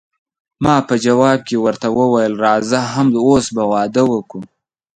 ما 0.63 0.75
په 0.87 0.95
جواب 1.05 1.39
کې 1.47 1.55
ورته 1.65 1.87
وویل، 1.97 2.33
راځه 2.45 2.79
همد 2.93 3.15
اوس 3.25 3.45
به 3.55 3.63
واده 3.73 4.03
وکړو. 4.11 4.43